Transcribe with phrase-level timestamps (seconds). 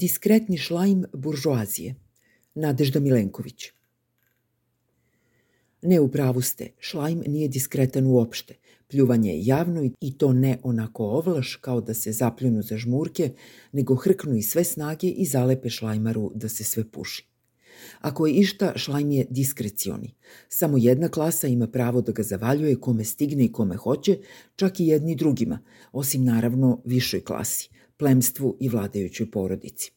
[0.00, 1.94] Diskretni šlajm buržoazije.
[2.54, 3.64] Nadežda Milenković.
[5.82, 8.54] Ne u pravu ste, šlajm nije diskretan uopšte.
[8.88, 13.32] Pljuvanje je javno i to ne onako ovlaš kao da se zapljunu za žmurke,
[13.72, 17.26] nego hrknu i sve snage i zalepe šlajmaru da se sve puši.
[18.00, 20.14] Ako je išta, šlajm je diskrecioni.
[20.48, 24.18] Samo jedna klasa ima pravo da ga zavaljuje kome stigne i kome hoće,
[24.56, 25.58] čak i jedni drugima,
[25.92, 29.92] osim naravno višoj klasi, plemstvu i vladajućoj porodici.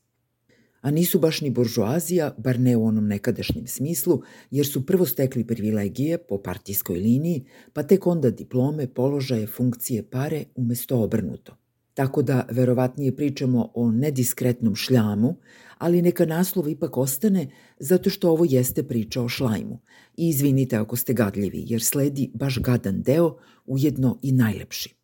[0.82, 5.48] A nisu baš ni buržoazija, bar ne u onom nekadašnjem smislu, jer su prvo stekli
[5.48, 11.58] privilegije po partijskoj liniji, pa tek onda diplome, položaje, funkcije, pare umesto obrnuto.
[11.94, 15.36] Tako da verovatnije pričamo o nediskretnom šljamu,
[15.78, 17.48] ali neka naslov ipak ostane
[17.80, 19.80] zato što ovo jeste priča o šlajmu.
[20.18, 25.01] I izvinite ako ste gadljivi, jer sledi baš gadan deo, ujedno i najlepši.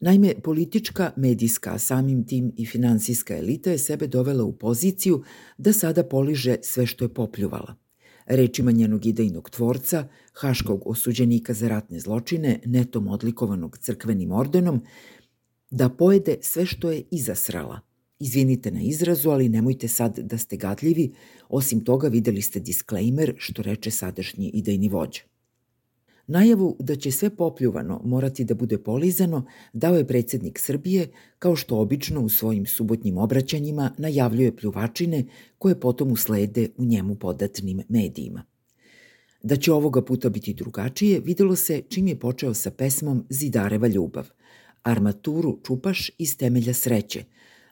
[0.00, 5.22] Naime, politička, medijska, samim tim i finansijska elita je sebe dovela u poziciju
[5.58, 7.74] da sada poliže sve što je popljuvala.
[8.26, 14.80] Rečima njenog idejnog tvorca, haškog osuđenika za ratne zločine, netom odlikovanog crkvenim ordenom,
[15.70, 17.80] da pojede sve što je izasrala.
[18.18, 21.12] Izvinite na izrazu, ali nemojte sad da ste gadljivi,
[21.48, 25.29] osim toga videli ste disklejmer što reče sadašnji idejni vođa.
[26.30, 31.78] Najavu da će sve popljuvano morati da bude polizano dao je predsednik Srbije, kao što
[31.78, 35.24] obično u svojim subotnjim obraćanjima najavljuje pljuvačine
[35.58, 38.44] koje potom uslede u njemu podatnim medijima.
[39.42, 44.30] Da će ovoga puta biti drugačije videlo se čim je počeo sa pesmom Zidareva ljubav,
[44.82, 47.24] armaturu čupaš iz temelja sreće.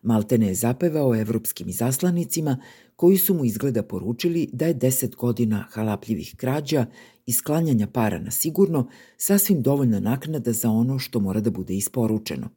[0.03, 2.63] Maltene je zapevao evropskim izaslanicima
[2.97, 6.87] koji su mu izgleda poručili da je deset godina halapljivih krađa
[7.27, 12.49] i sklanjanja para na sigurno sasvim dovoljna naknada za ono što mora da bude isporučeno.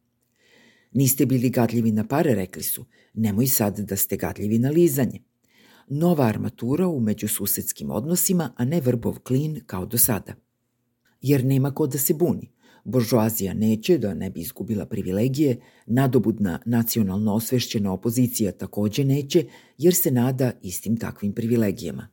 [0.92, 2.86] Niste bili gadljivi na pare, rekli su.
[3.14, 5.20] Nemoj sad da ste gadljivi na lizanje.
[5.88, 10.34] Nova armatura u međususedskim odnosima, a ne vrbov klin kao do sada.
[11.22, 12.52] Jer nema ko da se buni–
[12.84, 19.46] Buržoazija neće da ne bi izgubila privilegije, nadobudna nacionalno osvešćena opozicija takođe neće,
[19.78, 22.08] jer se nada istim takvim privilegijama.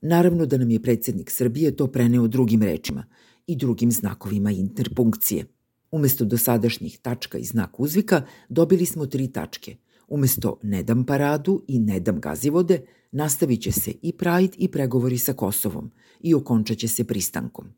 [0.00, 3.04] Naravno da nam je predsednik Srbije to preneo drugim rečima
[3.46, 5.44] i drugim znakovima interpunkcije.
[5.90, 9.76] Umesto dosadašnjih tačka i znak uzvika dobili smo tri tačke.
[10.08, 12.80] Umesto ne dam paradu i ne dam gazivode,
[13.12, 15.90] nastavit će se i Pride i pregovori sa Kosovom
[16.20, 17.72] i okončat će se pristankom.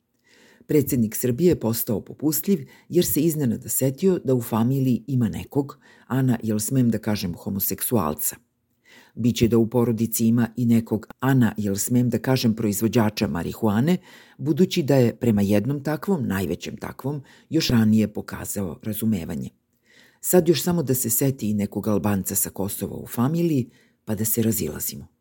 [0.69, 6.39] Predsednik Srbije je postao popustljiv jer se iznenada setio da u familiji ima nekog, Ana,
[6.43, 8.37] jel smem da kažem homoseksualca.
[9.15, 13.97] Biće da u porodici ima i nekog Ana, jel smem da kažem proizvođača marihuane,
[14.39, 19.50] budući da je prema jednom takvom, najvećem takvom, još ranije pokazao razumevanje.
[20.21, 23.71] Sad još samo da se seti i nekog Albanca sa Kosova u familiji,
[24.05, 25.18] pa da se razilazimo.